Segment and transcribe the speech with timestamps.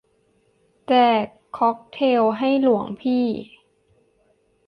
[0.87, 1.25] แจก
[1.57, 3.25] ค็อกเทลให้หลวงพี่